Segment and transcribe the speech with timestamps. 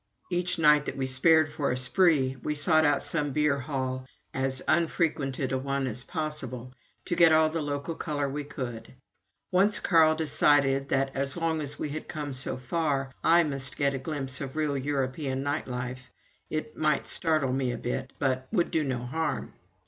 [0.31, 4.63] Each night that we spared for a spree we sought out some beer hall as
[4.67, 6.73] unfrequented a one as possible,
[7.05, 8.95] to get all the local color we could.
[9.51, 13.93] Once Carl decided that, as long as we had come so far, I must get
[13.93, 16.09] a glimpse of real European night life
[16.49, 19.53] it might startle me a bit, but would do no harm.